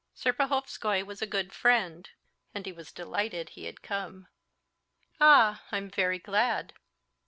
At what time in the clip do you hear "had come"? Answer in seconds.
3.65-4.25